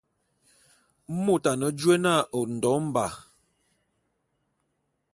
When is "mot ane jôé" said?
1.23-1.95